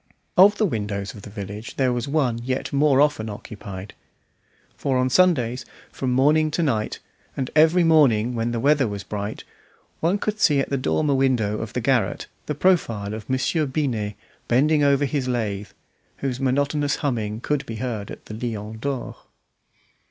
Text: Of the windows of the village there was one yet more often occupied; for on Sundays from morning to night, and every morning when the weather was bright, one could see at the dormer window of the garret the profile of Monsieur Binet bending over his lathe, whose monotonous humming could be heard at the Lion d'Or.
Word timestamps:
Of 0.35 0.57
the 0.57 0.65
windows 0.65 1.13
of 1.13 1.21
the 1.21 1.29
village 1.29 1.75
there 1.75 1.93
was 1.93 2.07
one 2.07 2.39
yet 2.39 2.73
more 2.73 2.99
often 2.99 3.29
occupied; 3.29 3.93
for 4.75 4.97
on 4.97 5.11
Sundays 5.11 5.63
from 5.91 6.11
morning 6.11 6.49
to 6.49 6.63
night, 6.63 6.97
and 7.37 7.51
every 7.55 7.83
morning 7.83 8.33
when 8.33 8.49
the 8.51 8.59
weather 8.59 8.87
was 8.87 9.03
bright, 9.03 9.43
one 9.99 10.17
could 10.17 10.39
see 10.39 10.59
at 10.59 10.71
the 10.71 10.75
dormer 10.77 11.13
window 11.13 11.59
of 11.59 11.73
the 11.73 11.81
garret 11.81 12.25
the 12.47 12.55
profile 12.55 13.13
of 13.13 13.29
Monsieur 13.29 13.67
Binet 13.67 14.15
bending 14.47 14.83
over 14.83 15.05
his 15.05 15.27
lathe, 15.27 15.69
whose 16.17 16.39
monotonous 16.39 16.95
humming 17.05 17.39
could 17.39 17.63
be 17.67 17.75
heard 17.75 18.09
at 18.09 18.25
the 18.25 18.33
Lion 18.33 18.79
d'Or. 18.79 19.17